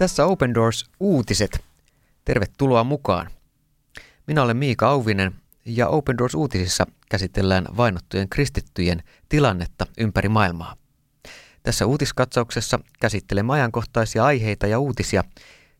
Tässä 0.00 0.26
Open 0.26 0.54
Doors 0.54 0.84
uutiset. 1.00 1.64
Tervetuloa 2.24 2.84
mukaan. 2.84 3.30
Minä 4.26 4.42
olen 4.42 4.56
Miika 4.56 4.88
Auvinen 4.88 5.34
ja 5.64 5.88
Open 5.88 6.18
Doors 6.18 6.34
uutisissa 6.34 6.86
käsitellään 7.10 7.66
vainottujen 7.76 8.28
kristittyjen 8.28 9.02
tilannetta 9.28 9.86
ympäri 9.98 10.28
maailmaa. 10.28 10.76
Tässä 11.62 11.86
uutiskatsauksessa 11.86 12.80
käsittelemme 13.00 13.52
ajankohtaisia 13.52 14.24
aiheita 14.24 14.66
ja 14.66 14.78
uutisia 14.78 15.24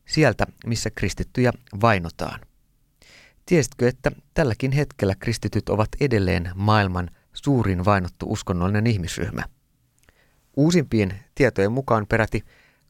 sieltä, 0.07 0.47
missä 0.65 0.89
kristittyjä 0.89 1.53
vainotaan. 1.81 2.39
Tiesitkö, 3.45 3.87
että 3.87 4.11
tälläkin 4.33 4.71
hetkellä 4.71 5.15
kristityt 5.15 5.69
ovat 5.69 5.89
edelleen 5.99 6.51
maailman 6.55 7.09
suurin 7.33 7.85
vainottu 7.85 8.25
uskonnollinen 8.29 8.87
ihmisryhmä? 8.87 9.43
Uusimpien 10.57 11.19
tietojen 11.35 11.71
mukaan 11.71 12.07
peräti 12.07 12.43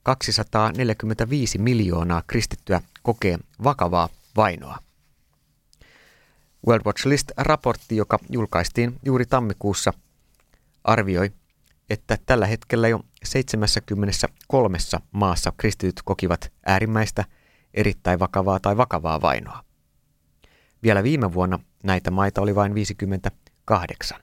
245 0.03 1.57
miljoonaa 1.57 2.23
kristittyä 2.27 2.81
kokee 3.03 3.39
vakavaa 3.63 4.09
vainoa. 4.35 4.77
World 6.67 6.85
Watch 6.85 7.07
List-raportti, 7.07 7.95
joka 7.95 8.19
julkaistiin 8.29 8.99
juuri 9.05 9.25
tammikuussa, 9.25 9.93
arvioi, 10.83 11.31
että 11.89 12.17
tällä 12.25 12.45
hetkellä 12.45 12.87
jo 12.87 12.99
73 13.23 14.77
maassa 15.11 15.53
kristityt 15.57 16.01
kokivat 16.05 16.51
äärimmäistä, 16.65 17.25
erittäin 17.73 18.19
vakavaa 18.19 18.59
tai 18.59 18.77
vakavaa 18.77 19.21
vainoa. 19.21 19.63
Vielä 20.83 21.03
viime 21.03 21.33
vuonna 21.33 21.59
näitä 21.83 22.11
maita 22.11 22.41
oli 22.41 22.55
vain 22.55 22.75
58. 22.75 24.21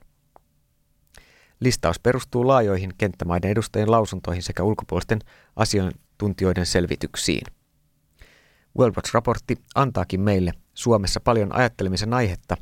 Listaus 1.59 1.99
perustuu 1.99 2.47
laajoihin 2.47 2.93
kenttämaiden 2.97 3.51
edustajien 3.51 3.91
lausuntoihin 3.91 4.43
sekä 4.43 4.63
ulkopuolisten 4.63 5.19
asiantuntijoiden 5.55 6.65
selvityksiin. 6.65 7.47
World 8.77 8.95
Watch-raportti 8.95 9.57
antaakin 9.75 10.21
meille 10.21 10.51
Suomessa 10.73 11.19
paljon 11.19 11.55
ajattelemisen 11.55 12.13
aihetta 12.13 12.57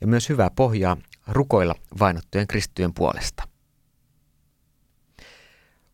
ja 0.00 0.06
myös 0.06 0.28
hyvää 0.28 0.50
pohjaa 0.56 0.96
rukoilla 1.28 1.74
vainottujen 1.98 2.46
kristittyjen 2.46 2.94
puolesta. 2.94 3.48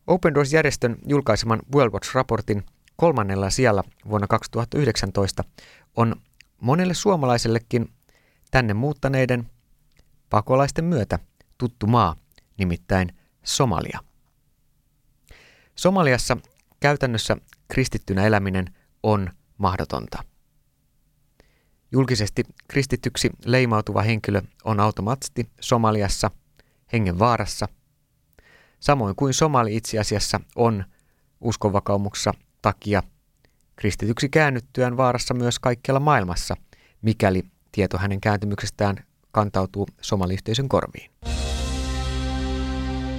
Open 0.07 0.33
Doors-järjestön 0.33 0.95
julkaiseman 1.07 1.61
World 1.75 1.93
Watch-raportin 1.93 2.63
kolmannella 2.95 3.49
sijalla 3.49 3.83
vuonna 4.09 4.27
2019 4.27 5.43
on 5.95 6.15
monelle 6.61 6.93
suomalaisellekin 6.93 7.93
tänne 8.51 8.73
muuttaneiden 8.73 9.49
pakolaisten 10.29 10.85
myötä 10.85 11.19
tuttu 11.57 11.87
maa, 11.87 12.15
nimittäin 12.57 13.15
Somalia. 13.43 13.99
Somaliassa 15.75 16.37
käytännössä 16.79 17.37
kristittynä 17.67 18.25
eläminen 18.25 18.75
on 19.03 19.29
mahdotonta. 19.57 20.23
Julkisesti 21.91 22.43
kristittyksi 22.67 23.29
leimautuva 23.45 24.01
henkilö 24.01 24.41
on 24.63 24.79
automaattisesti 24.79 25.49
Somaliassa 25.59 26.31
hengen 26.93 27.19
vaarassa, 27.19 27.67
samoin 28.79 29.15
kuin 29.15 29.33
Somali 29.33 29.75
itse 29.75 29.99
asiassa 29.99 30.39
on 30.55 30.85
uskonvakaumuksessa 31.41 32.33
takia 32.61 33.03
kristityksi 33.75 34.29
käännyttyään 34.29 34.97
vaarassa 34.97 35.33
myös 35.33 35.59
kaikkialla 35.59 35.99
maailmassa, 35.99 36.55
mikäli 37.01 37.43
tieto 37.71 37.97
hänen 37.97 38.21
kääntymyksestään 38.21 38.95
kantautuu 39.31 39.87
somaliyhteisön 40.01 40.69
korviin. 40.69 41.11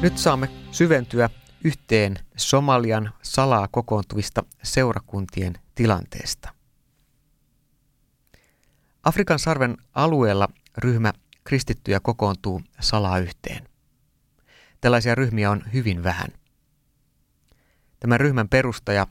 Nyt 0.02 0.19
saamme 0.19 0.48
syventyä 0.70 1.30
yhteen 1.64 2.17
Somalian 2.36 3.12
salaa 3.23 3.68
kokoontuvista 3.68 4.42
seurakuntien 4.62 5.55
tilanteesta. 5.74 6.55
Afrikan 9.02 9.39
sarven 9.39 9.77
alueella 9.95 10.48
ryhmä 10.79 11.12
kristittyjä 11.45 12.01
kokoontuu 12.01 12.61
salaa 12.80 13.18
yhteen. 13.18 13.68
Tällaisia 14.80 15.14
ryhmiä 15.14 15.51
on 15.51 15.62
hyvin 15.73 16.02
vähän. 16.02 16.28
Tämän 18.01 18.20
ryhmän 18.20 18.48
perustaja 18.48 19.07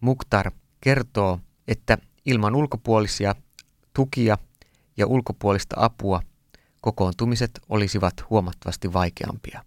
Muktar 0.00 0.50
kertoo, 0.80 1.38
että 1.68 1.98
ilman 2.26 2.54
ulkopuolisia 2.54 3.34
tukia 3.94 4.38
ja 4.96 5.06
ulkopuolista 5.06 5.76
apua 5.78 6.22
kokoontumiset 6.80 7.50
olisivat 7.68 8.14
huomattavasti 8.30 8.92
vaikeampia. 8.92 9.64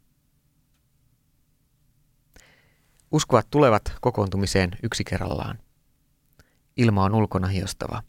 Uskovat 3.16 3.48
tulevat 3.50 3.82
kokoontumiseen 4.02 4.72
yksi 4.84 5.04
kerrallaan. 5.04 5.60
Ilma 6.78 7.04
on 7.04 7.16
ulkona 7.16 7.48
hiostava. 7.48 8.04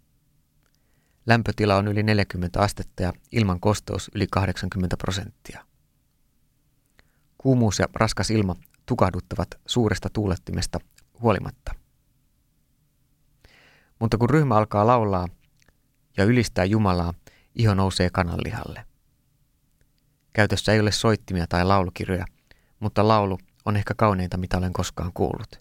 Lämpötila 1.26 1.76
on 1.76 1.88
yli 1.88 2.02
40 2.02 2.60
astetta 2.60 3.02
ja 3.02 3.12
ilman 3.32 3.60
kostous 3.60 4.10
yli 4.14 4.26
80 4.30 4.96
prosenttia. 4.96 5.66
Kuumuus 7.38 7.78
ja 7.78 7.86
raskas 7.94 8.30
ilma 8.30 8.56
tukahduttavat 8.86 9.48
suuresta 9.66 10.08
tuulettimesta 10.12 10.78
huolimatta. 11.22 11.74
Mutta 13.98 14.18
kun 14.18 14.30
ryhmä 14.30 14.56
alkaa 14.56 14.86
laulaa 14.86 15.28
ja 16.16 16.24
ylistää 16.24 16.64
Jumalaa, 16.64 17.14
iho 17.54 17.74
nousee 17.74 18.10
kananlihalle. 18.10 18.86
Käytössä 20.32 20.72
ei 20.72 20.80
ole 20.80 20.92
soittimia 20.92 21.46
tai 21.48 21.64
laulukirjoja, 21.64 22.24
mutta 22.80 23.08
laulu 23.08 23.38
on 23.66 23.76
ehkä 23.76 23.94
kauneinta, 23.94 24.36
mitä 24.36 24.58
olen 24.58 24.72
koskaan 24.72 25.12
kuullut. 25.14 25.60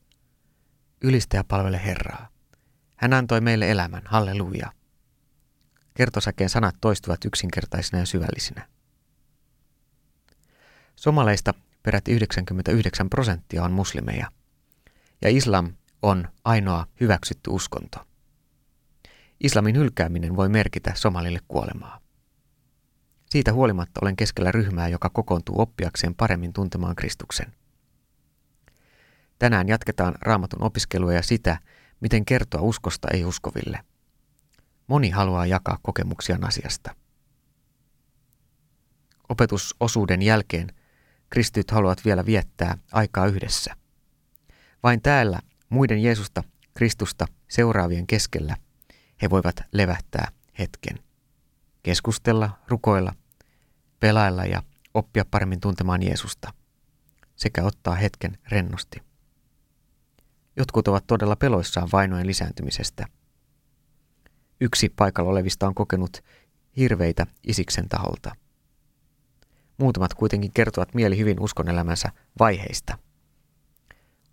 Ylistä 1.02 1.38
ja 1.38 1.44
palvele 1.44 1.86
Herraa. 1.86 2.28
Hän 2.96 3.14
antoi 3.14 3.42
meille 3.42 3.72
elämän, 3.72 4.02
halleluja. 4.06 4.72
Kertosäkeen 5.94 6.50
sanat 6.50 6.76
toistuvat 6.82 7.26
yksinkertaisina 7.26 8.00
ja 8.00 8.06
syvällisinä. 8.06 8.68
Somaleista 10.96 11.54
peräti 11.84 12.12
99 12.12 13.10
prosenttia 13.10 13.64
on 13.64 13.72
muslimeja, 13.72 14.32
ja 15.22 15.30
islam 15.30 15.74
on 16.02 16.28
ainoa 16.44 16.88
hyväksytty 17.00 17.50
uskonto. 17.50 17.98
Islamin 19.40 19.76
hylkääminen 19.76 20.36
voi 20.36 20.50
merkitä 20.50 20.92
Somalille 20.96 21.40
kuolemaa. 21.48 22.00
Siitä 23.30 23.54
huolimatta 23.54 24.00
olen 24.02 24.16
keskellä 24.16 24.52
ryhmää, 24.52 24.88
joka 24.88 25.10
kokoontuu 25.10 25.62
oppiakseen 25.62 26.16
paremmin 26.16 26.54
tuntemaan 26.54 26.96
Kristuksen. 26.96 27.54
Tänään 29.40 29.68
jatketaan 29.68 30.16
raamatun 30.22 30.64
opiskelua 30.64 31.14
ja 31.14 31.22
sitä, 31.22 31.58
miten 32.00 32.26
kertoa 32.26 32.62
uskosta 32.62 33.08
ei-uskoville. 33.14 33.80
Moni 34.88 35.10
haluaa 35.10 35.46
jakaa 35.46 35.80
kokemuksiaan 35.82 36.44
asiasta. 36.44 36.96
Opetusosuuden 39.30 40.22
jälkeen 40.22 40.68
kristityt 41.30 41.72
haluavat 41.72 42.06
vielä 42.06 42.26
viettää 42.26 42.78
aikaa 42.92 43.28
yhdessä. 43.28 43.76
Vain 44.84 45.02
täällä 45.02 45.40
muiden 45.70 46.04
Jeesusta, 46.04 46.44
Kristusta 46.74 47.26
seuraavien 47.48 48.08
keskellä 48.08 48.58
he 49.22 49.30
voivat 49.30 49.56
levähtää 49.72 50.32
hetken. 50.60 51.00
Keskustella, 51.84 52.60
rukoilla, 52.68 53.14
pelailla 54.00 54.46
ja 54.46 54.64
oppia 54.94 55.26
paremmin 55.32 55.60
tuntemaan 55.60 56.04
Jeesusta 56.04 56.54
sekä 57.36 57.64
ottaa 57.64 57.96
hetken 57.96 58.38
rennosti. 58.48 59.02
Jotkut 60.58 60.88
ovat 60.88 61.08
todella 61.08 61.36
peloissaan 61.36 61.90
vainojen 61.92 62.28
lisääntymisestä. 62.28 63.06
Yksi 64.62 64.90
paikalla 64.90 65.32
olevista 65.32 65.68
on 65.68 65.76
kokenut 65.76 66.24
hirveitä 66.78 67.28
isiksen 67.48 67.90
taholta. 67.90 68.36
Muutamat 69.78 70.14
kuitenkin 70.14 70.52
kertovat 70.54 70.94
mieli 70.94 71.18
hyvin 71.18 71.40
uskonelämänsä 71.40 72.10
vaiheista. 72.40 72.98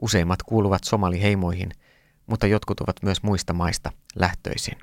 Useimmat 0.02 0.42
kuuluvat 0.42 0.84
somaliheimoihin, 0.84 1.70
mutta 2.26 2.46
jotkut 2.46 2.80
ovat 2.80 2.96
myös 3.02 3.22
muista 3.22 3.52
maista 3.52 3.92
lähtöisin. 4.14 4.78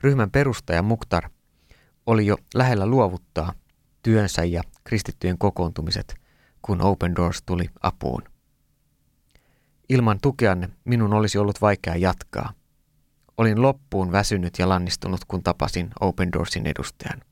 Ryhmän 0.00 0.30
perustaja 0.30 0.82
Muktar 0.82 1.30
oli 2.06 2.26
jo 2.26 2.36
lähellä 2.54 2.86
luovuttaa 2.86 3.52
työnsä 4.02 4.44
ja 4.44 4.62
kristittyjen 4.84 5.38
kokoontumiset, 5.38 6.14
kun 6.62 6.80
Open 6.80 7.16
Doors 7.16 7.42
tuli 7.42 7.64
apuun. 7.82 8.31
Ilman 9.88 10.18
tukeanne 10.22 10.68
minun 10.84 11.12
olisi 11.12 11.38
ollut 11.38 11.60
vaikea 11.60 11.96
jatkaa. 11.96 12.52
Olin 13.38 13.62
loppuun 13.62 14.12
väsynyt 14.12 14.58
ja 14.58 14.68
lannistunut, 14.68 15.24
kun 15.24 15.42
tapasin 15.42 15.90
Open 16.00 16.32
Doorsin 16.32 16.66
edustajan. 16.66 17.22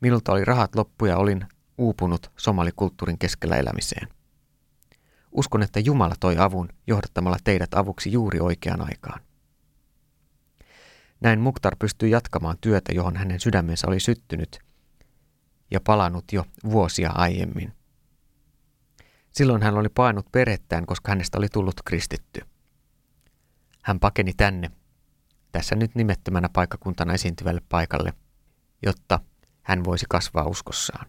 Minulta 0.00 0.32
oli 0.32 0.44
rahat 0.44 0.74
loppu 0.74 1.06
ja 1.06 1.16
olin 1.16 1.46
uupunut 1.78 2.32
somalikulttuurin 2.36 3.18
keskellä 3.18 3.56
elämiseen. 3.56 4.08
Uskon, 5.32 5.62
että 5.62 5.80
Jumala 5.80 6.14
toi 6.20 6.38
avun 6.38 6.68
johdattamalla 6.86 7.38
teidät 7.44 7.74
avuksi 7.74 8.12
juuri 8.12 8.40
oikeaan 8.40 8.80
aikaan. 8.80 9.20
Näin 11.20 11.40
Muktar 11.40 11.76
pystyi 11.78 12.10
jatkamaan 12.10 12.58
työtä, 12.60 12.92
johon 12.92 13.16
hänen 13.16 13.40
sydämensä 13.40 13.86
oli 13.86 14.00
syttynyt 14.00 14.58
ja 15.70 15.80
palannut 15.80 16.24
jo 16.32 16.44
vuosia 16.70 17.10
aiemmin. 17.10 17.72
Silloin 19.34 19.62
hän 19.62 19.74
oli 19.74 19.88
painut 19.88 20.32
perhettään, 20.32 20.86
koska 20.86 21.12
hänestä 21.12 21.38
oli 21.38 21.48
tullut 21.48 21.82
kristitty. 21.84 22.40
Hän 23.82 24.00
pakeni 24.00 24.32
tänne, 24.32 24.70
tässä 25.52 25.74
nyt 25.74 25.94
nimettömänä 25.94 26.48
paikkakuntana 26.48 27.12
esiintyvälle 27.12 27.60
paikalle, 27.68 28.12
jotta 28.82 29.20
hän 29.62 29.84
voisi 29.84 30.06
kasvaa 30.08 30.46
uskossaan. 30.46 31.06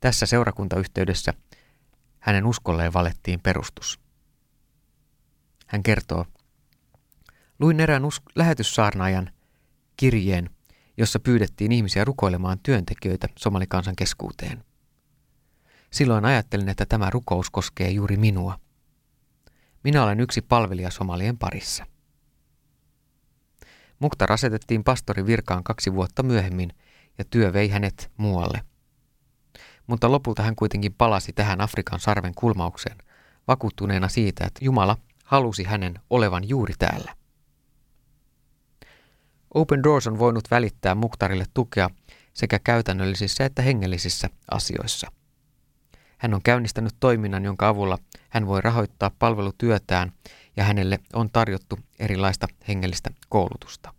Tässä 0.00 0.26
seurakuntayhteydessä 0.26 1.34
hänen 2.20 2.46
uskolleen 2.46 2.92
valettiin 2.92 3.40
perustus. 3.40 4.00
Hän 5.66 5.82
kertoo, 5.82 6.26
luin 7.58 7.80
erään 7.80 8.04
us- 8.04 8.22
lähetyssaarnaajan 8.34 9.30
kirjeen, 9.96 10.50
jossa 10.96 11.20
pyydettiin 11.20 11.72
ihmisiä 11.72 12.04
rukoilemaan 12.04 12.58
työntekijöitä 12.62 13.28
somalikansan 13.38 13.96
keskuuteen. 13.96 14.64
Silloin 15.92 16.24
ajattelin, 16.24 16.68
että 16.68 16.86
tämä 16.86 17.10
rukous 17.10 17.50
koskee 17.50 17.90
juuri 17.90 18.16
minua. 18.16 18.60
Minä 19.84 20.02
olen 20.02 20.20
yksi 20.20 20.42
palvelija 20.42 20.90
somalien 20.90 21.38
parissa. 21.38 21.86
Muktar 23.98 24.32
asetettiin 24.32 24.84
pastori 24.84 25.26
virkaan 25.26 25.64
kaksi 25.64 25.94
vuotta 25.94 26.22
myöhemmin 26.22 26.72
ja 27.18 27.24
työ 27.24 27.52
vei 27.52 27.68
hänet 27.68 28.10
muualle. 28.16 28.62
Mutta 29.86 30.10
lopulta 30.12 30.42
hän 30.42 30.56
kuitenkin 30.56 30.94
palasi 30.94 31.32
tähän 31.32 31.60
Afrikan 31.60 32.00
sarven 32.00 32.34
kulmaukseen, 32.34 32.98
vakuuttuneena 33.48 34.08
siitä, 34.08 34.44
että 34.44 34.64
Jumala 34.64 34.96
halusi 35.24 35.64
hänen 35.64 36.00
olevan 36.10 36.48
juuri 36.48 36.74
täällä. 36.78 37.14
Open 39.54 39.82
Doors 39.82 40.06
on 40.06 40.18
voinut 40.18 40.50
välittää 40.50 40.94
Muktarille 40.94 41.44
tukea 41.54 41.90
sekä 42.34 42.58
käytännöllisissä 42.58 43.44
että 43.44 43.62
hengellisissä 43.62 44.30
asioissa. 44.50 45.12
Hän 46.20 46.34
on 46.34 46.42
käynnistänyt 46.42 46.94
toiminnan, 47.00 47.44
jonka 47.44 47.68
avulla 47.68 47.98
hän 48.28 48.46
voi 48.46 48.60
rahoittaa 48.60 49.10
palvelutyötään 49.18 50.12
ja 50.56 50.64
hänelle 50.64 50.98
on 51.12 51.30
tarjottu 51.30 51.78
erilaista 51.98 52.46
hengellistä 52.68 53.10
koulutusta. 53.28 53.94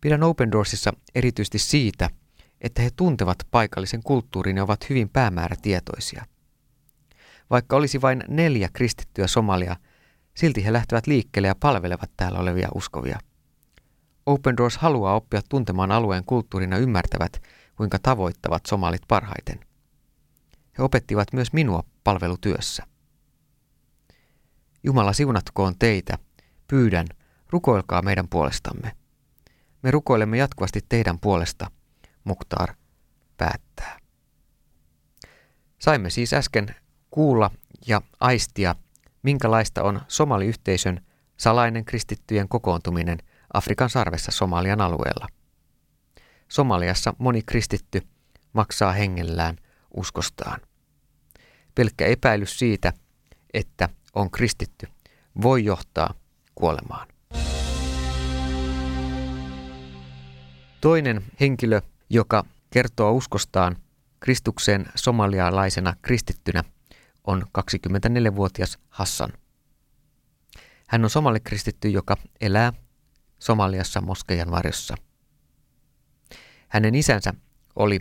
Pidän 0.00 0.22
Open 0.22 0.52
Doorsissa 0.52 0.92
erityisesti 1.14 1.58
siitä, 1.58 2.10
että 2.60 2.82
he 2.82 2.90
tuntevat 2.96 3.38
paikallisen 3.50 4.02
kulttuurin 4.02 4.56
ja 4.56 4.62
ovat 4.62 4.90
hyvin 4.90 5.08
päämäärätietoisia. 5.08 6.24
Vaikka 7.50 7.76
olisi 7.76 8.00
vain 8.00 8.24
neljä 8.28 8.68
kristittyä 8.72 9.26
Somalia, 9.26 9.76
silti 10.34 10.64
he 10.64 10.72
lähtevät 10.72 11.06
liikkeelle 11.06 11.48
ja 11.48 11.54
palvelevat 11.60 12.10
täällä 12.16 12.38
olevia 12.38 12.68
uskovia. 12.74 13.18
Open 14.26 14.56
Doors 14.56 14.78
haluaa 14.78 15.14
oppia 15.14 15.40
tuntemaan 15.48 15.92
alueen 15.92 16.24
kulttuurin 16.24 16.70
ja 16.70 16.78
ymmärtävät, 16.78 17.42
kuinka 17.76 17.98
tavoittavat 17.98 18.66
somalit 18.66 19.02
parhaiten. 19.08 19.67
He 20.78 20.82
opettivat 20.82 21.32
myös 21.32 21.52
minua 21.52 21.84
palvelutyössä. 22.04 22.86
Jumala 24.82 25.12
siunatkoon 25.12 25.74
teitä. 25.78 26.18
Pyydän, 26.68 27.06
rukoilkaa 27.50 28.02
meidän 28.02 28.28
puolestamme. 28.28 28.92
Me 29.82 29.90
rukoilemme 29.90 30.36
jatkuvasti 30.36 30.80
teidän 30.88 31.18
puolesta, 31.18 31.70
Muktar 32.24 32.74
päättää. 33.36 33.98
Saimme 35.78 36.10
siis 36.10 36.32
äsken 36.32 36.74
kuulla 37.10 37.50
ja 37.86 38.02
aistia, 38.20 38.74
minkälaista 39.22 39.82
on 39.82 40.00
somaliyhteisön 40.08 41.06
salainen 41.36 41.84
kristittyjen 41.84 42.48
kokoontuminen 42.48 43.18
Afrikan 43.54 43.90
sarvessa 43.90 44.32
Somalian 44.32 44.80
alueella. 44.80 45.26
Somaliassa 46.48 47.14
moni 47.18 47.42
kristitty 47.42 48.02
maksaa 48.52 48.92
hengellään 48.92 49.56
uskostaan. 49.96 50.67
Pelkkä 51.78 52.06
epäilys 52.06 52.58
siitä, 52.58 52.92
että 53.54 53.88
on 54.14 54.30
kristitty, 54.30 54.86
voi 55.42 55.64
johtaa 55.64 56.14
kuolemaan. 56.54 57.08
Toinen 60.80 61.22
henkilö, 61.40 61.80
joka 62.10 62.44
kertoo 62.70 63.12
uskostaan 63.12 63.76
Kristukseen 64.20 64.86
somalialaisena 64.94 65.94
kristittynä, 66.02 66.64
on 67.24 67.46
24-vuotias 67.58 68.78
Hassan. 68.88 69.32
Hän 70.88 71.04
on 71.04 71.10
somalikristitty, 71.10 71.88
joka 71.88 72.16
elää 72.40 72.72
Somaliassa 73.38 74.00
moskeijan 74.00 74.50
varjossa. 74.50 74.94
Hänen 76.68 76.94
isänsä 76.94 77.34
oli 77.76 78.00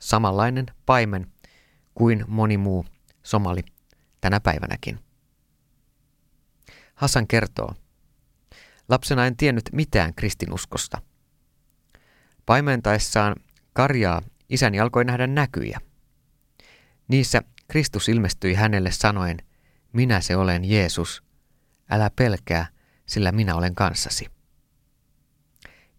samanlainen 0.00 0.66
paimen 0.86 1.32
kuin 1.94 2.24
moni 2.28 2.56
muu 2.56 2.86
somali 3.22 3.62
tänä 4.20 4.40
päivänäkin. 4.40 4.98
Hassan 6.94 7.26
kertoo, 7.26 7.74
lapsena 8.88 9.26
en 9.26 9.36
tiennyt 9.36 9.70
mitään 9.72 10.14
kristinuskosta– 10.14 11.02
Paimentaessaan 12.46 13.36
karjaa 13.72 14.22
isäni 14.48 14.80
alkoi 14.80 15.04
nähdä 15.04 15.26
näkyjä. 15.26 15.80
Niissä 17.08 17.42
Kristus 17.68 18.08
ilmestyi 18.08 18.54
hänelle 18.54 18.90
sanoen, 18.90 19.36
minä 19.92 20.20
se 20.20 20.36
olen 20.36 20.64
Jeesus, 20.64 21.22
älä 21.90 22.10
pelkää, 22.16 22.66
sillä 23.06 23.32
minä 23.32 23.54
olen 23.54 23.74
kanssasi. 23.74 24.26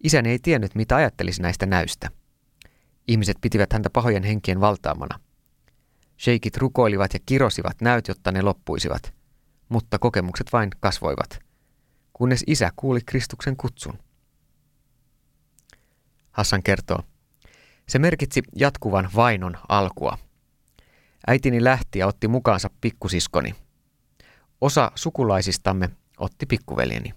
Isäni 0.04 0.30
ei 0.30 0.40
tiennyt, 0.40 0.75
mitä 0.75 0.96
ajattelisi 0.96 1.42
näistä 1.42 1.66
näystä. 1.66 2.10
Ihmiset 3.08 3.38
pitivät 3.42 3.74
häntä 3.74 3.90
pahojen 3.90 4.24
henkien 4.24 4.62
valtaamana. 4.62 5.20
Sheikit 6.24 6.58
rukoilivat 6.58 7.14
ja 7.14 7.20
kirosivat 7.25 7.81
näyt, 7.81 8.08
jotta 8.08 8.31
ne 8.31 8.42
loppuisivat, 8.42 9.14
mutta 9.70 10.00
kokemukset 10.00 10.54
vain 10.54 10.70
kasvoivat, 10.80 11.40
kunnes 12.14 12.44
isä 12.48 12.72
kuuli 12.75 13.00
Kristuksen 13.06 13.58
kutsun. 13.58 14.00
Hassan 16.31 16.64
kertoo. 16.64 17.00
Se 17.90 18.00
merkitsi 18.00 18.42
jatkuvan 18.56 19.10
vainon 19.16 19.58
alkua. 19.70 20.18
Äitini 21.28 21.64
lähti 21.64 22.00
ja 22.00 22.08
otti 22.08 22.28
mukaansa 22.28 22.70
pikkusiskoni. 22.81 23.56
Osa 24.62 24.92
sukulaisistamme 24.96 25.90
otti 26.18 26.46
pikkuveljeni. 26.46 27.14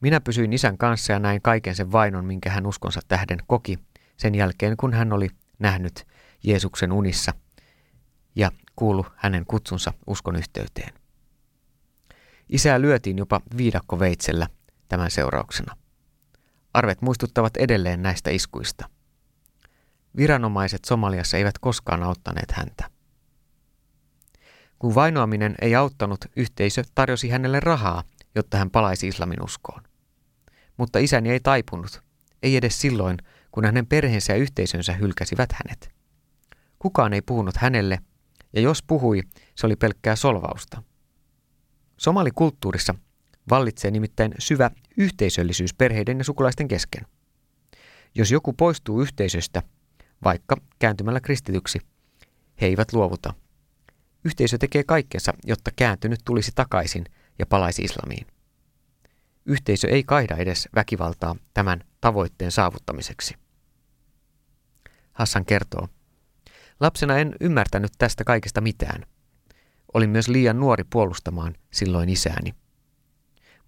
Minä 0.00 0.20
pysyin 0.20 0.52
isän 0.52 0.78
kanssa 0.78 1.12
ja 1.12 1.18
näin 1.18 1.42
kaiken 1.42 1.74
sen 1.74 1.92
vainon, 1.92 2.24
minkä 2.24 2.50
hän 2.50 2.66
uskonsa 2.66 3.00
tähden 3.08 3.38
koki 3.46 3.78
sen 4.16 4.34
jälkeen, 4.34 4.76
kun 4.76 4.92
hän 4.92 5.12
oli 5.12 5.28
nähnyt 5.58 6.06
Jeesuksen 6.44 6.92
unissa 6.92 7.32
ja 8.38 8.50
kuulu 8.76 9.06
hänen 9.16 9.46
kutsunsa 9.46 9.92
uskon 10.06 10.36
yhteyteen. 10.36 10.94
Isää 12.48 12.80
lyötiin 12.80 13.18
jopa 13.18 13.40
viidakkoveitsellä 13.56 14.46
tämän 14.88 15.10
seurauksena. 15.10 15.76
Arvet 16.74 17.02
muistuttavat 17.02 17.56
edelleen 17.56 18.02
näistä 18.02 18.30
iskuista. 18.30 18.90
Viranomaiset 20.16 20.84
Somaliassa 20.84 21.36
eivät 21.36 21.58
koskaan 21.58 22.02
auttaneet 22.02 22.52
häntä. 22.52 22.90
Kun 24.78 24.94
vainoaminen 24.94 25.54
ei 25.60 25.74
auttanut, 25.74 26.24
yhteisö 26.36 26.82
tarjosi 26.94 27.28
hänelle 27.28 27.60
rahaa, 27.60 28.04
jotta 28.34 28.58
hän 28.58 28.70
palaisi 28.70 29.08
islamin 29.08 29.44
uskoon. 29.44 29.82
Mutta 30.76 30.98
isäni 30.98 31.30
ei 31.30 31.40
taipunut, 31.40 32.02
ei 32.42 32.56
edes 32.56 32.80
silloin, 32.80 33.16
kun 33.50 33.64
hänen 33.64 33.86
perheensä 33.86 34.32
ja 34.32 34.38
yhteisönsä 34.38 34.92
hylkäsivät 34.92 35.52
hänet. 35.52 35.90
Kukaan 36.78 37.12
ei 37.12 37.22
puhunut 37.22 37.56
hänelle, 37.56 37.98
ja 38.52 38.60
jos 38.60 38.82
puhui, 38.82 39.22
se 39.54 39.66
oli 39.66 39.76
pelkkää 39.76 40.16
solvausta. 40.16 40.82
Somalikulttuurissa 41.96 42.94
Vallitsee 43.50 43.90
nimittäin 43.90 44.34
syvä 44.38 44.70
yhteisöllisyys 44.96 45.74
perheiden 45.74 46.18
ja 46.18 46.24
sukulaisten 46.24 46.68
kesken. 46.68 47.06
Jos 48.14 48.30
joku 48.30 48.52
poistuu 48.52 49.02
yhteisöstä, 49.02 49.62
vaikka 50.24 50.56
kääntymällä 50.78 51.20
kristityksi, 51.20 51.78
he 52.60 52.66
eivät 52.66 52.92
luovuta. 52.92 53.34
Yhteisö 54.24 54.58
tekee 54.58 54.84
kaikkensa, 54.84 55.32
jotta 55.44 55.70
kääntynyt 55.76 56.20
tulisi 56.24 56.52
takaisin 56.54 57.04
ja 57.38 57.46
palaisi 57.46 57.82
islamiin. 57.82 58.26
Yhteisö 59.46 59.88
ei 59.88 60.04
kaida 60.04 60.36
edes 60.36 60.68
väkivaltaa 60.74 61.36
tämän 61.54 61.84
tavoitteen 62.00 62.52
saavuttamiseksi. 62.52 63.34
Hassan 65.12 65.44
kertoo, 65.44 65.88
lapsena 66.80 67.18
en 67.18 67.34
ymmärtänyt 67.40 67.92
tästä 67.98 68.24
kaikesta 68.24 68.60
mitään. 68.60 69.06
Olin 69.94 70.10
myös 70.10 70.28
liian 70.28 70.60
nuori 70.60 70.84
puolustamaan 70.84 71.54
silloin 71.70 72.08
isääni 72.08 72.54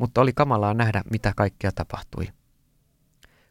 mutta 0.01 0.21
oli 0.21 0.33
kamalaa 0.33 0.75
nähdä, 0.75 1.03
mitä 1.11 1.33
kaikkea 1.37 1.73
tapahtui. 1.73 2.29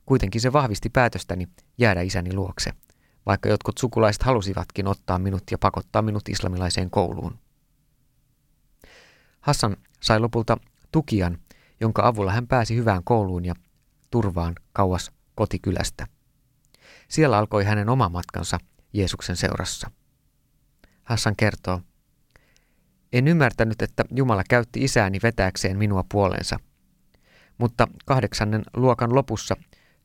Kuitenkin 0.05 0.41
se 0.41 0.53
vahvisti 0.53 0.89
päätöstäni 0.89 1.47
jäädä 1.77 2.01
isäni 2.01 2.33
luokse, 2.33 2.71
vaikka 3.25 3.49
jotkut 3.49 3.77
sukulaiset 3.77 4.23
halusivatkin 4.23 4.87
ottaa 4.87 5.19
minut 5.19 5.43
ja 5.51 5.57
pakottaa 5.57 6.01
minut 6.01 6.29
islamilaiseen 6.29 6.89
kouluun. 6.89 7.39
Hassan 9.41 9.77
sai 10.01 10.19
lopulta 10.19 10.57
tukian, 10.91 11.37
jonka 11.79 12.07
avulla 12.07 12.31
hän 12.31 12.47
pääsi 12.47 12.75
hyvään 12.75 13.03
kouluun 13.03 13.45
ja 13.45 13.53
turvaan 14.11 14.55
kauas 14.73 15.11
kotikylästä. 15.35 16.07
Siellä 17.07 17.37
alkoi 17.37 17.63
hänen 17.63 17.89
oma 17.89 18.09
matkansa 18.09 18.57
Jeesuksen 18.93 19.35
seurassa. 19.35 19.91
Hassan 21.03 21.35
kertoo. 21.35 21.81
En 23.13 23.27
ymmärtänyt, 23.27 23.81
että 23.81 24.03
Jumala 24.11 24.43
käytti 24.49 24.83
isääni 24.83 25.19
vetääkseen 25.23 25.77
minua 25.77 26.03
puoleensa. 26.11 26.59
Mutta 27.57 27.87
kahdeksannen 28.05 28.63
luokan 28.75 29.15
lopussa 29.15 29.55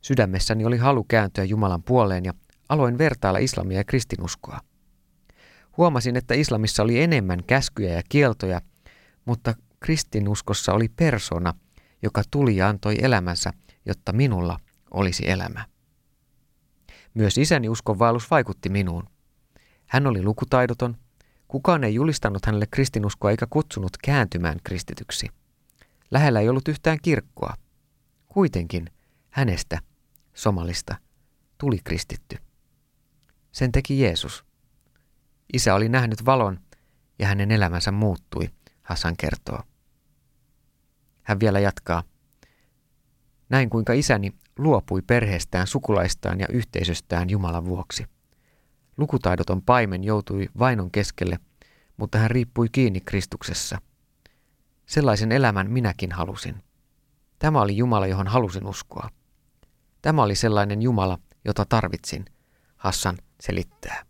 sydämessäni 0.00 0.64
oli 0.64 0.76
halu 0.76 1.04
kääntyä 1.04 1.44
Jumalan 1.44 1.82
puoleen 1.82 2.24
ja 2.24 2.34
aloin 2.68 2.98
vertailla 2.98 3.38
islamia 3.38 3.78
ja 3.78 3.84
kristinuskoa. 3.84 4.60
Huomasin, 5.76 6.16
että 6.16 6.34
islamissa 6.34 6.82
oli 6.82 7.02
enemmän 7.02 7.44
käskyjä 7.46 7.94
ja 7.94 8.02
kieltoja, 8.08 8.60
mutta 9.24 9.54
kristinuskossa 9.80 10.72
oli 10.72 10.88
persona, 10.88 11.54
joka 12.02 12.22
tuli 12.30 12.56
ja 12.56 12.68
antoi 12.68 12.96
elämänsä, 13.02 13.50
jotta 13.86 14.12
minulla 14.12 14.58
olisi 14.90 15.30
elämä. 15.30 15.64
Myös 17.14 17.38
isäni 17.38 17.68
uskonvaellus 17.68 18.30
vaikutti 18.30 18.68
minuun. 18.68 19.08
Hän 19.86 20.06
oli 20.06 20.22
lukutaidoton, 20.22 20.96
kukaan 21.48 21.84
ei 21.84 21.94
julistanut 21.94 22.46
hänelle 22.46 22.66
kristinuskoa 22.66 23.30
eikä 23.30 23.46
kutsunut 23.50 23.96
kääntymään 24.04 24.58
kristityksi. 24.64 25.28
Lähellä 26.10 26.40
ei 26.40 26.48
ollut 26.48 26.68
yhtään 26.68 26.98
kirkkoa. 27.02 27.54
Kuitenkin 28.26 28.90
hänestä, 29.30 29.78
Somalista, 30.34 30.96
tuli 31.58 31.78
kristitty. 31.84 32.36
Sen 33.52 33.72
teki 33.72 34.00
Jeesus. 34.00 34.44
Isä 35.52 35.74
oli 35.74 35.88
nähnyt 35.88 36.24
valon 36.24 36.60
ja 37.18 37.26
hänen 37.26 37.50
elämänsä 37.50 37.92
muuttui, 37.92 38.50
Hassan 38.82 39.16
kertoo. 39.16 39.62
Hän 41.22 41.40
vielä 41.40 41.60
jatkaa. 41.60 42.02
Näin 43.48 43.70
kuinka 43.70 43.92
isäni 43.92 44.32
luopui 44.58 45.02
perheestään, 45.02 45.66
sukulaistaan 45.66 46.40
ja 46.40 46.46
yhteisöstään 46.48 47.30
Jumalan 47.30 47.64
vuoksi. 47.64 48.06
Lukutaidoton 48.96 49.62
paimen 49.62 50.04
joutui 50.04 50.48
vainon 50.58 50.90
keskelle, 50.90 51.38
mutta 51.96 52.18
hän 52.18 52.30
riippui 52.30 52.68
kiinni 52.72 53.00
Kristuksessa. 53.00 53.78
Sellaisen 54.86 55.32
elämän 55.32 55.70
minäkin 55.70 56.12
halusin. 56.12 56.62
Tämä 57.38 57.60
oli 57.60 57.76
Jumala, 57.76 58.06
johon 58.06 58.26
halusin 58.26 58.66
uskoa. 58.66 59.10
Tämä 60.02 60.22
oli 60.22 60.34
sellainen 60.34 60.82
Jumala, 60.82 61.18
jota 61.44 61.64
tarvitsin, 61.68 62.24
Hassan 62.76 63.18
selittää. 63.40 64.06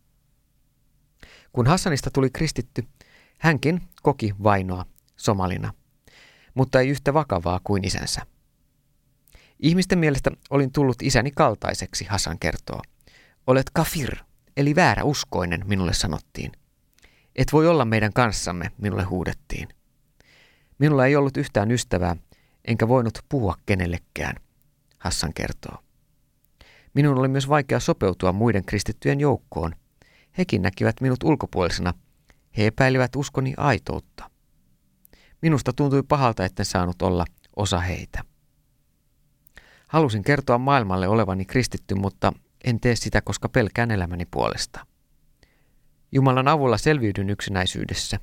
Kun 1.52 1.66
Hassanista 1.66 2.10
tuli 2.10 2.30
kristitty, 2.30 2.84
hänkin 3.38 3.82
koki 4.02 4.34
vainoa 4.42 4.86
somalina, 5.16 5.74
mutta 6.54 6.80
ei 6.80 6.88
yhtä 6.88 7.14
vakavaa 7.14 7.60
kuin 7.64 7.84
isänsä. 7.84 8.33
Ihmisten 9.60 9.98
mielestä 9.98 10.30
olin 10.50 10.72
tullut 10.72 11.02
isäni 11.02 11.30
kaltaiseksi, 11.30 12.04
Hassan 12.04 12.38
kertoo. 12.38 12.82
Olet 13.46 13.70
kafir, 13.72 14.16
eli 14.56 14.74
väärä 14.74 15.04
uskoinen, 15.04 15.62
minulle 15.66 15.92
sanottiin. 15.92 16.52
Et 17.36 17.52
voi 17.52 17.68
olla 17.68 17.84
meidän 17.84 18.12
kanssamme, 18.12 18.70
minulle 18.78 19.02
huudettiin. 19.02 19.68
Minulla 20.78 21.06
ei 21.06 21.16
ollut 21.16 21.36
yhtään 21.36 21.70
ystävää, 21.70 22.16
enkä 22.64 22.88
voinut 22.88 23.18
puhua 23.28 23.54
kenellekään, 23.66 24.36
Hassan 24.98 25.34
kertoo. 25.34 25.78
Minun 26.94 27.18
oli 27.18 27.28
myös 27.28 27.48
vaikea 27.48 27.80
sopeutua 27.80 28.32
muiden 28.32 28.64
kristittyjen 28.64 29.20
joukkoon. 29.20 29.74
Hekin 30.38 30.62
näkivät 30.62 31.00
minut 31.00 31.22
ulkopuolisena. 31.22 31.94
He 32.56 32.66
epäilivät 32.66 33.16
uskoni 33.16 33.54
aitoutta. 33.56 34.30
Minusta 35.42 35.72
tuntui 35.72 36.02
pahalta, 36.02 36.44
etten 36.44 36.66
saanut 36.66 37.02
olla 37.02 37.24
osa 37.56 37.80
heitä. 37.80 38.24
Halusin 39.94 40.22
kertoa 40.22 40.58
maailmalle 40.58 41.08
olevani 41.08 41.44
kristitty, 41.44 41.94
mutta 41.94 42.32
en 42.64 42.80
tee 42.80 42.96
sitä, 42.96 43.20
koska 43.20 43.48
pelkään 43.48 43.90
elämäni 43.90 44.26
puolesta. 44.30 44.86
Jumalan 46.12 46.48
avulla 46.48 46.78
selviydyn 46.78 47.30
yksinäisyydessä. 47.30 48.18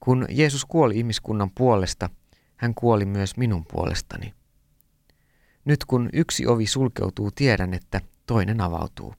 Kun 0.00 0.26
Jeesus 0.30 0.64
kuoli 0.64 0.98
ihmiskunnan 0.98 1.50
puolesta, 1.50 2.10
hän 2.56 2.74
kuoli 2.74 3.04
myös 3.04 3.36
minun 3.36 3.64
puolestani. 3.64 4.34
Nyt 5.64 5.84
kun 5.84 6.10
yksi 6.12 6.46
ovi 6.46 6.66
sulkeutuu, 6.66 7.30
tiedän, 7.30 7.74
että 7.74 8.00
toinen 8.26 8.60
avautuu. 8.60 9.14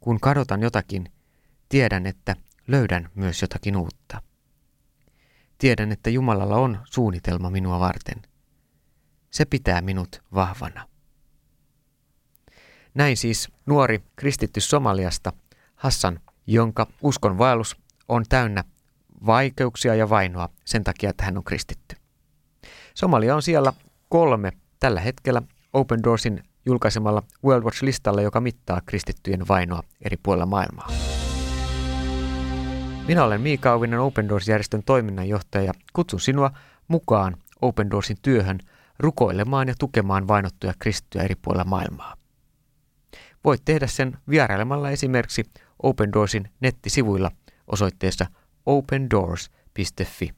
Kun 0.00 0.20
kadotan 0.20 0.62
jotakin, 0.62 1.12
tiedän, 1.68 2.06
että 2.06 2.36
löydän 2.66 3.08
myös 3.14 3.42
jotakin 3.42 3.76
uutta. 3.76 4.22
Tiedän, 5.58 5.92
että 5.92 6.10
Jumalalla 6.10 6.56
on 6.56 6.80
suunnitelma 6.84 7.50
minua 7.50 7.80
varten. 7.80 8.27
Se 9.30 9.44
pitää 9.44 9.80
minut 9.80 10.22
vahvana. 10.34 10.88
Näin 12.94 13.16
siis 13.16 13.48
nuori 13.66 14.02
kristitty 14.16 14.60
Somaliasta 14.60 15.32
Hassan, 15.76 16.20
jonka 16.46 16.86
uskon 17.02 17.38
vaellus 17.38 17.76
on 18.08 18.24
täynnä 18.28 18.64
vaikeuksia 19.26 19.94
ja 19.94 20.10
vainoa 20.10 20.48
sen 20.64 20.84
takia, 20.84 21.10
että 21.10 21.24
hän 21.24 21.36
on 21.36 21.44
kristitty. 21.44 21.96
Somalia 22.94 23.36
on 23.36 23.42
siellä 23.42 23.72
kolme 24.08 24.52
tällä 24.80 25.00
hetkellä 25.00 25.42
Open 25.72 26.02
Doorsin 26.02 26.42
julkaisemalla 26.66 27.22
World 27.44 27.64
Watch-listalla, 27.64 28.22
joka 28.22 28.40
mittaa 28.40 28.80
kristittyjen 28.86 29.48
vainoa 29.48 29.82
eri 30.02 30.16
puolilla 30.22 30.46
maailmaa. 30.46 30.88
Minä 33.08 33.24
olen 33.24 33.40
Miika 33.40 33.72
Auvinen 33.72 34.00
Open 34.00 34.28
Doors-järjestön 34.28 34.82
toiminnanjohtaja 34.86 35.64
ja 35.64 35.72
kutsun 35.92 36.20
sinua 36.20 36.50
mukaan 36.88 37.36
Open 37.62 37.90
Doorsin 37.90 38.16
työhön 38.22 38.58
rukoilemaan 38.98 39.68
ja 39.68 39.74
tukemaan 39.78 40.28
vainottuja 40.28 40.74
kristittyjä 40.78 41.24
eri 41.24 41.34
puolilla 41.34 41.64
maailmaa. 41.64 42.16
Voit 43.44 43.62
tehdä 43.64 43.86
sen 43.86 44.18
vierailemalla 44.30 44.90
esimerkiksi 44.90 45.44
Open 45.82 46.12
Doorsin 46.12 46.50
nettisivuilla 46.60 47.30
osoitteessa 47.66 48.26
opendoors.fi 48.66 50.30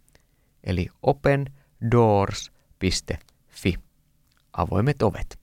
eli 0.65 0.89
opendoors.fi 1.03 3.75
avoimet 4.53 5.03
ovet. 5.03 5.39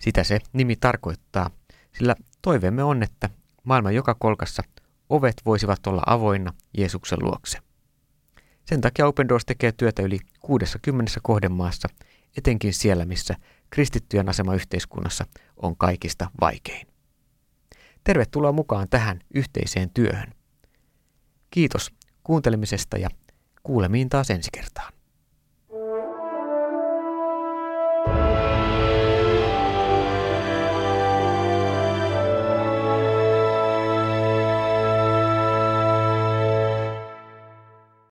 Sitä 0.00 0.24
se 0.24 0.38
nimi 0.52 0.76
tarkoittaa, 0.76 1.50
sillä 1.92 2.16
toiveemme 2.42 2.84
on, 2.84 3.02
että 3.02 3.30
maailman 3.64 3.94
joka 3.94 4.14
kolkassa 4.14 4.62
ovet 5.08 5.34
voisivat 5.44 5.86
olla 5.86 6.02
avoinna 6.06 6.52
Jeesuksen 6.78 7.18
luokse. 7.22 7.58
Sen 8.64 8.80
takia 8.80 9.06
Open 9.06 9.28
Doors 9.28 9.44
tekee 9.44 9.72
työtä 9.72 10.02
yli 10.02 10.18
60 10.40 11.12
kohdemaassa, 11.22 11.88
etenkin 12.36 12.74
siellä, 12.74 13.04
missä 13.04 13.34
kristittyjen 13.70 14.28
asema 14.28 14.54
yhteiskunnassa 14.54 15.26
on 15.56 15.76
kaikista 15.76 16.30
vaikein. 16.40 16.86
Tervetuloa 18.04 18.52
mukaan 18.52 18.88
tähän 18.88 19.20
yhteiseen 19.34 19.90
työhön. 19.90 20.34
Kiitos 21.50 21.92
kuuntelemisesta 22.24 22.98
ja 22.98 23.08
kuulemiin 23.62 24.08
taas 24.08 24.30
ensi 24.30 24.50
kertaa. 24.52 24.91